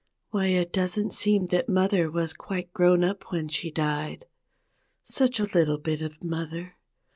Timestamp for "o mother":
6.01-6.77